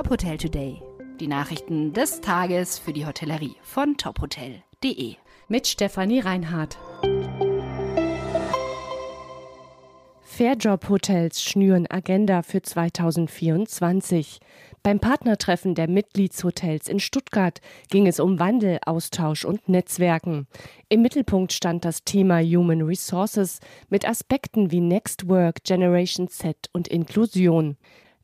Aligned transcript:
Top 0.00 0.08
Hotel 0.08 0.38
Today. 0.38 0.82
Die 1.20 1.26
Nachrichten 1.26 1.92
des 1.92 2.22
Tages 2.22 2.78
für 2.78 2.94
die 2.94 3.04
Hotellerie 3.04 3.56
von 3.60 3.98
tophotel.de. 3.98 5.16
Mit 5.48 5.66
Stefanie 5.66 6.20
Reinhardt. 6.20 6.78
Fairjob 10.22 10.88
Hotels 10.88 11.42
schnüren 11.42 11.86
Agenda 11.90 12.40
für 12.40 12.62
2024. 12.62 14.40
Beim 14.82 15.00
Partnertreffen 15.00 15.74
der 15.74 15.86
Mitgliedshotels 15.86 16.88
in 16.88 16.98
Stuttgart 16.98 17.60
ging 17.90 18.06
es 18.06 18.20
um 18.20 18.38
Wandel, 18.38 18.78
Austausch 18.86 19.44
und 19.44 19.68
Netzwerken. 19.68 20.46
Im 20.88 21.02
Mittelpunkt 21.02 21.52
stand 21.52 21.84
das 21.84 22.04
Thema 22.04 22.40
Human 22.40 22.80
Resources 22.80 23.60
mit 23.90 24.08
Aspekten 24.08 24.70
wie 24.70 24.80
Next 24.80 25.28
Work, 25.28 25.62
Generation 25.64 26.28
Z 26.28 26.70
und 26.72 26.88
Inklusion. 26.88 27.76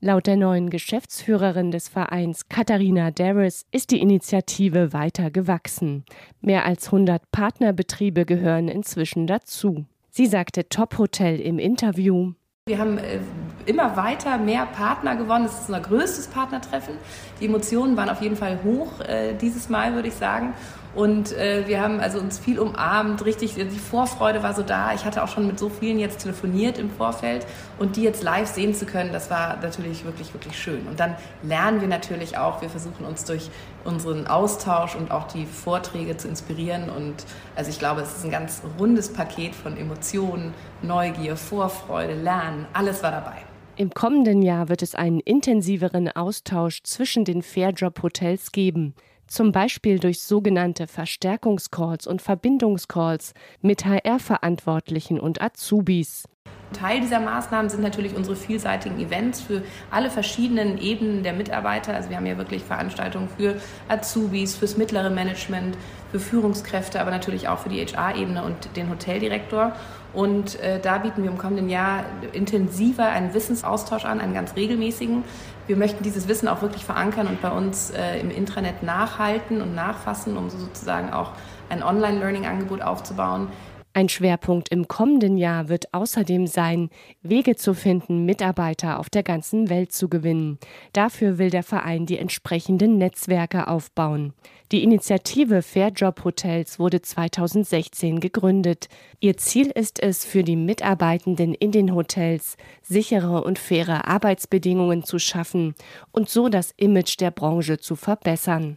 Laut 0.07 0.29
der 0.29 0.37
neuen 0.37 0.71
Geschäftsführerin 0.71 1.73
des 1.73 1.89
Vereins 1.89 2.49
Katharina 2.49 3.11
Darris 3.11 3.67
ist 3.73 3.91
die 3.91 4.01
Initiative 4.01 4.93
weiter 4.93 5.33
gewachsen. 5.33 6.05
Mehr 6.41 6.65
als 6.65 6.87
100 6.87 7.33
Partnerbetriebe 7.33 8.25
gehören 8.25 8.69
inzwischen 8.69 9.27
dazu. 9.27 9.85
Sie 10.11 10.27
sagte 10.27 10.69
Top 10.69 10.99
Hotel 10.99 11.41
im 11.41 11.59
Interview. 11.59 12.35
Wir 12.69 12.81
haben 12.81 12.99
äh, 12.99 13.21
immer 13.65 13.97
weiter 13.97 14.39
mehr 14.39 14.67
Partner 14.67 15.15
gewonnen. 15.15 15.45
Es 15.45 15.53
ist 15.53 15.69
unser 15.69 15.79
größtes 15.79 16.27
Partnertreffen. 16.27 16.97
Die 17.39 17.47
Emotionen 17.47 17.97
waren 17.97 18.09
auf 18.09 18.21
jeden 18.21 18.35
Fall 18.35 18.59
hoch 18.65 18.99
äh, 19.03 19.35
dieses 19.35 19.69
Mal, 19.69 19.95
würde 19.95 20.09
ich 20.09 20.15
sagen. 20.15 20.53
Und 20.97 21.31
äh, 21.31 21.69
wir 21.69 21.81
haben 21.81 22.01
also 22.01 22.19
uns 22.19 22.41
viel 22.41 22.59
umarmt, 22.59 23.25
richtig, 23.25 23.55
die 23.55 23.69
Vorfreude 23.79 24.43
war 24.43 24.53
so 24.53 24.63
da. 24.63 24.93
Ich 24.95 25.05
hatte 25.05 25.23
auch 25.23 25.29
schon 25.29 25.47
mit 25.47 25.61
so 25.61 25.69
vielen 25.69 26.01
jetzt 26.01 26.23
telefoniert 26.23 26.77
im 26.79 26.91
Vorfeld 26.91 27.47
und 27.79 27.95
die 27.95 28.03
jetzt 28.03 28.25
live 28.25 28.49
sehen 28.49 28.75
zu 28.75 28.85
können, 28.85 29.13
das 29.13 29.31
war 29.31 29.59
natürlich 29.63 30.05
wirklich, 30.05 30.35
wirklich 30.35 30.59
schön. 30.59 30.89
Und 30.89 30.99
dann 30.99 31.15
lernen 31.45 31.81
wir 31.81 31.89
natürlich 31.89 32.37
auch, 32.37 32.63
wir 32.63 32.71
versuchen 32.71 33.07
uns 33.07 33.25
durch 33.25 33.49
unseren 33.87 34.27
Austausch 34.27 34.95
und 34.95 35.11
auch 35.11 35.29
die 35.29 35.47
Vorträge 35.47 36.17
zu 36.17 36.29
inspirieren. 36.29 36.91
Und 36.91 37.15
also 37.55 37.71
ich 37.71 37.79
glaube, 37.79 38.03
es 38.03 38.17
ist 38.17 38.25
ein 38.25 38.31
ganz 38.31 38.63
rundes 38.79 39.13
Paket 39.13 39.55
von 39.55 39.77
Emotionen, 39.77 40.53
Neugier, 40.83 41.37
Vorfreude, 41.37 42.15
Lernen, 42.15 42.67
alles 42.73 43.03
war 43.03 43.11
dabei. 43.11 43.37
Im 43.77 43.91
kommenden 43.91 44.43
Jahr 44.43 44.69
wird 44.69 44.83
es 44.83 44.95
einen 44.95 45.21
intensiveren 45.21 46.11
Austausch 46.11 46.83
zwischen 46.83 47.25
den 47.25 47.43
Fairjob 47.43 48.03
Hotels 48.03 48.53
geben 48.53 48.95
zum 49.27 49.53
Beispiel 49.53 49.99
durch 49.99 50.21
sogenannte 50.21 50.87
Verstärkungscalls 50.87 52.07
und 52.07 52.23
Verbindungscalls 52.23 53.35
mit 53.61 53.85
HR-Verantwortlichen 53.85 55.19
und 55.21 55.41
Azubis. 55.41 56.25
Teil 56.73 57.01
dieser 57.01 57.21
Maßnahmen 57.21 57.71
sind 57.71 57.83
natürlich 57.83 58.17
unsere 58.17 58.37
vielseitigen 58.37 58.99
Events 58.99 59.41
für 59.41 59.63
alle 59.91 60.11
verschiedenen 60.11 60.79
Ebenen 60.79 61.23
der 61.23 61.33
Mitarbeiter. 61.33 61.95
Also 61.95 62.11
wir 62.11 62.17
haben 62.17 62.27
ja 62.27 62.37
wirklich 62.39 62.65
Veranstaltungen 62.65 63.29
für 63.37 63.57
Azubis, 63.89 64.57
fürs 64.57 64.77
mittlere 64.77 65.11
Management, 65.11 65.77
für 66.11 66.19
Führungskräfte, 66.21 67.01
aber 67.01 67.11
natürlich 67.11 67.49
auch 67.49 67.61
für 67.61 67.69
die 67.69 67.85
HR-Ebene 67.85 68.43
und 68.43 68.77
den 68.77 68.91
Hoteldirektor. 68.91 69.73
Und 70.13 70.59
äh, 70.61 70.81
da 70.81 70.99
bieten 70.99 71.23
wir 71.23 71.31
im 71.31 71.39
kommenden 71.39 71.69
Jahr 71.69 72.05
intensiver 72.33 73.07
einen 73.07 73.35
Wissensaustausch 73.35 74.05
an, 74.05 74.21
einen 74.21 74.35
ganz 74.35 74.57
regelmäßigen. 74.57 75.25
Wir 75.67 75.77
möchten 75.77 76.03
dieses 76.03 76.27
Wissen 76.27 76.49
auch 76.49 76.63
wirklich 76.63 76.85
verankern 76.85 77.27
und 77.27 77.43
bei 77.43 77.51
uns 77.51 77.91
äh, 77.91 78.19
im 78.21 78.31
Intranet 78.31 78.83
nachhalten 78.83 79.61
und 79.61 79.75
nachfassen, 79.75 80.37
um 80.37 80.49
so 80.49 80.59
sozusagen 80.59 81.13
auch 81.13 81.33
ein 81.69 81.83
Online-Learning-Angebot 81.83 82.83
aufzubauen, 82.83 83.49
ein 83.97 84.11
Schwerpunkt 84.11 84.69
im 84.69 84.89
kommenden 84.89 85.39
Jahr 85.39 85.71
wird 85.71 85.95
außerdem 85.95 86.47
sein, 86.47 86.91
Wege 87.23 87.57
zu 87.57 87.73
finden, 87.73 88.27
Mitarbeiter 88.27 89.01
auf 89.01 89.09
der 89.09 89.23
ganzen 89.23 89.71
Welt 89.71 89.91
zu 89.91 90.11
gewinnen. 90.11 90.59
Dafür 90.93 91.39
will 91.39 91.49
der 91.49 91.63
Verein 91.63 92.05
die 92.05 92.19
entsprechenden 92.19 92.99
Netzwerke 92.99 93.69
aufbauen. 93.69 94.35
Die 94.71 94.83
Initiative 94.83 95.63
Fairjob 95.63 96.25
Hotels 96.25 96.79
wurde 96.79 97.01
2016 97.01 98.21
gegründet. 98.21 98.89
Ihr 99.21 99.39
Ziel 99.39 99.69
ist 99.69 100.03
es, 100.03 100.27
für 100.27 100.45
die 100.45 100.57
Mitarbeitenden 100.57 101.55
in 101.55 101.73
den 101.73 101.95
Hotels 101.95 102.59
sichere 102.83 103.45
und 103.45 103.59
faire 103.59 104.07
Arbeitsbedingungen 104.09 105.05
zu 105.05 105.19
schaffen 105.19 105.75
und 106.13 106.29
so 106.29 106.51
das 106.51 106.73
Image 106.77 107.19
der 107.19 107.31
Branche 107.31 107.79
zu 107.79 107.97
verbessern. 107.97 108.77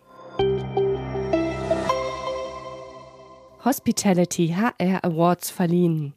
Hospitality 3.65 4.55
HR 4.55 5.03
Awards 5.03 5.49
verliehen. 5.49 6.13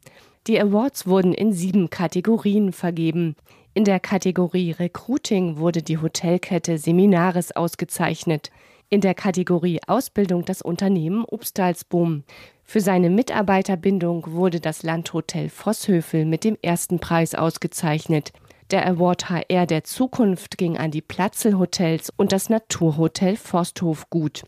Die 0.47 0.57
Awards 0.61 1.07
wurden 1.07 1.33
in 1.33 1.51
sieben 1.51 1.89
Kategorien 1.89 2.71
vergeben. 2.71 3.35
In 3.73 3.83
der 3.83 3.99
Kategorie 3.99 4.71
Recruiting 4.71 5.57
wurde 5.57 5.81
die 5.81 5.97
Hotelkette 5.97 6.77
Seminares 6.77 7.53
ausgezeichnet. 7.53 8.49
In 8.89 9.01
der 9.01 9.13
Kategorie 9.13 9.81
Ausbildung 9.87 10.45
das 10.45 10.61
Unternehmen 10.61 11.25
Obstalsboom. 11.25 12.23
Für 12.63 12.79
seine 12.79 13.09
Mitarbeiterbindung 13.09 14.23
wurde 14.27 14.61
das 14.61 14.83
Landhotel 14.83 15.49
Vosshöfel 15.49 16.23
mit 16.23 16.45
dem 16.45 16.57
ersten 16.61 16.99
Preis 16.99 17.35
ausgezeichnet. 17.35 18.31
Der 18.71 18.87
Award 18.87 19.29
HR 19.29 19.65
der 19.65 19.83
Zukunft 19.83 20.57
ging 20.57 20.77
an 20.77 20.91
die 20.91 21.01
Platzel 21.01 21.59
Hotels 21.59 22.09
und 22.15 22.31
das 22.31 22.49
Naturhotel 22.49 23.35
Forsthof 23.35 24.09
gut. 24.09 24.43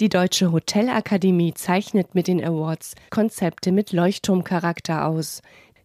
Die 0.00 0.08
Deutsche 0.08 0.52
Hotelakademie 0.52 1.54
zeichnet 1.54 2.14
mit 2.14 2.28
den 2.28 2.44
Awards 2.44 2.94
Konzepte 3.10 3.72
mit 3.72 3.90
Leuchtturmcharakter 3.90 5.08
aus. 5.08 5.42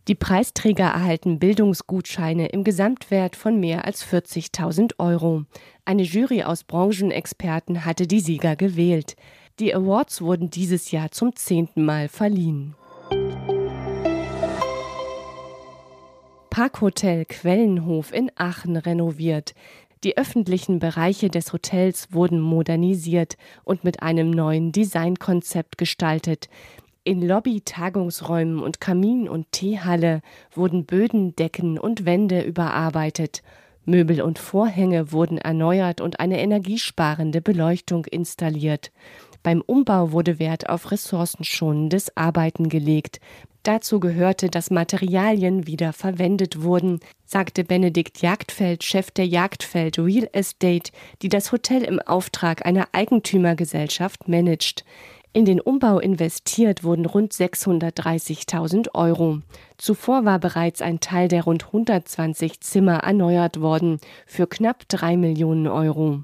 Die 0.07 0.13
Preisträger 0.13 0.83
erhalten 0.83 1.39
Bildungsgutscheine 1.39 2.49
im 2.49 2.63
Gesamtwert 2.63 3.35
von 3.35 3.59
mehr 3.59 3.85
als 3.85 4.05
40.000 4.05 4.99
Euro. 4.99 5.45
Eine 5.83 6.03
Jury 6.03 6.43
aus 6.43 6.63
Branchenexperten 6.63 7.85
hatte 7.85 8.05
die 8.05 8.19
Sieger 8.19 8.55
gewählt. 8.55 9.15
Die 9.59 9.73
Awards 9.73 10.21
wurden 10.21 10.51
dieses 10.51 10.91
Jahr 10.91 11.09
zum 11.09 11.35
zehnten 11.35 11.83
Mal 11.83 12.07
verliehen. 12.07 12.75
Parkhotel 16.51 17.25
Quellenhof 17.25 18.13
in 18.13 18.31
Aachen 18.35 18.77
renoviert. 18.77 19.55
Die 20.03 20.17
öffentlichen 20.17 20.79
Bereiche 20.79 21.29
des 21.29 21.53
Hotels 21.53 22.09
wurden 22.11 22.41
modernisiert 22.41 23.37
und 23.63 23.85
mit 23.85 24.03
einem 24.03 24.31
neuen 24.31 24.73
Designkonzept 24.73 25.77
gestaltet. 25.77 26.49
In 27.05 27.21
Lobby, 27.21 27.61
Tagungsräumen 27.61 28.59
und 28.59 28.81
Kamin- 28.81 29.29
und 29.29 29.51
Teehalle 29.53 30.21
wurden 30.53 30.85
Böden, 30.85 31.35
Decken 31.37 31.79
und 31.79 32.05
Wände 32.05 32.41
überarbeitet. 32.41 33.43
Möbel 33.85 34.21
und 34.21 34.39
Vorhänge 34.39 35.11
wurden 35.13 35.37
erneuert 35.37 36.01
und 36.01 36.19
eine 36.19 36.41
energiesparende 36.41 37.41
Beleuchtung 37.41 38.05
installiert. 38.05 38.91
Beim 39.41 39.61
Umbau 39.61 40.11
wurde 40.11 40.39
Wert 40.39 40.69
auf 40.69 40.91
ressourcenschonendes 40.91 42.15
Arbeiten 42.15 42.69
gelegt. 42.69 43.19
Dazu 43.63 44.01
gehörte, 44.01 44.49
dass 44.49 44.71
Materialien 44.71 45.67
wieder 45.67 45.93
verwendet 45.93 46.63
wurden, 46.63 46.99
sagte 47.25 47.63
Benedikt 47.63 48.21
Jagdfeld, 48.21 48.83
Chef 48.83 49.09
der 49.09 49.25
Jagdfeld 49.25 49.97
Real 49.97 50.27
Estate, 50.33 50.91
die 51.21 51.29
das 51.29 51.53
Hotel 51.53 51.83
im 51.83 52.01
Auftrag 52.01 52.65
einer 52.65 52.89
Eigentümergesellschaft 52.91 54.27
managt. 54.27 54.83
In 55.31 55.45
den 55.45 55.61
Umbau 55.61 55.97
investiert 55.99 56.83
wurden 56.83 57.05
rund 57.05 57.31
630.000 57.31 58.93
Euro. 58.93 59.39
Zuvor 59.77 60.25
war 60.25 60.39
bereits 60.39 60.81
ein 60.81 60.99
Teil 60.99 61.29
der 61.29 61.45
rund 61.45 61.67
120 61.67 62.59
Zimmer 62.59 62.97
erneuert 62.97 63.61
worden 63.61 63.99
für 64.27 64.45
knapp 64.45 64.89
drei 64.89 65.15
Millionen 65.15 65.67
Euro. 65.67 66.23